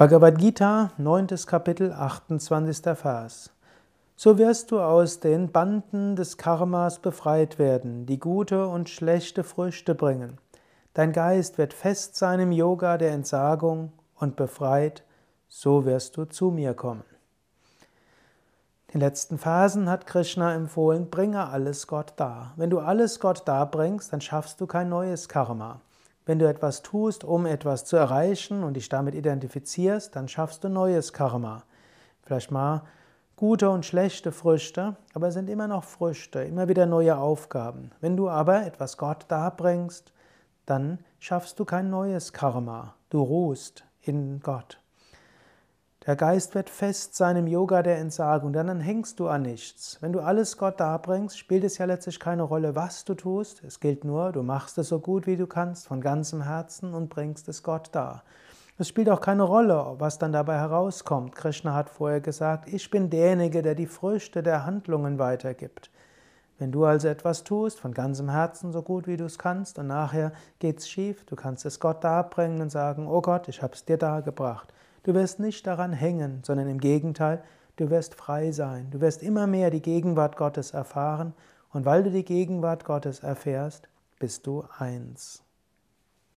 [0.00, 1.26] Bhagavad Gita, 9.
[1.44, 2.96] Kapitel, 28.
[2.96, 3.50] Vers.
[4.16, 9.94] So wirst du aus den Banden des Karmas befreit werden, die gute und schlechte Früchte
[9.94, 10.38] bringen.
[10.94, 15.04] Dein Geist wird fest sein im Yoga der Entsagung und befreit,
[15.48, 17.04] so wirst du zu mir kommen.
[18.86, 22.54] In den letzten Phasen hat Krishna empfohlen, bringe alles Gott dar.
[22.56, 25.82] Wenn du alles Gott darbringst, dann schaffst du kein neues Karma.
[26.26, 30.68] Wenn du etwas tust, um etwas zu erreichen und dich damit identifizierst, dann schaffst du
[30.68, 31.64] neues Karma.
[32.22, 32.82] Vielleicht mal
[33.36, 37.90] gute und schlechte Früchte, aber es sind immer noch Früchte, immer wieder neue Aufgaben.
[38.00, 40.12] Wenn du aber etwas Gott darbringst,
[40.66, 42.94] dann schaffst du kein neues Karma.
[43.08, 44.78] Du ruhst in Gott.
[46.10, 49.96] Der Geist wird fest sein im Yoga der Entsagung, denn dann hängst du an nichts.
[50.00, 53.62] Wenn du alles Gott darbringst, spielt es ja letztlich keine Rolle, was du tust.
[53.62, 57.10] Es gilt nur, du machst es so gut wie du kannst, von ganzem Herzen und
[57.10, 58.24] bringst es Gott dar.
[58.76, 61.36] Es spielt auch keine Rolle, was dann dabei herauskommt.
[61.36, 65.92] Krishna hat vorher gesagt, ich bin derjenige, der die Früchte der Handlungen weitergibt.
[66.58, 69.86] Wenn du also etwas tust, von ganzem Herzen, so gut wie du es kannst, und
[69.86, 73.84] nachher geht's schief, du kannst es Gott darbringen und sagen, oh Gott, ich habe es
[73.84, 74.74] dir dargebracht.
[75.02, 77.42] Du wirst nicht daran hängen, sondern im Gegenteil,
[77.76, 78.90] du wirst frei sein.
[78.90, 81.34] Du wirst immer mehr die Gegenwart Gottes erfahren
[81.72, 85.42] und weil du die Gegenwart Gottes erfährst, bist du eins.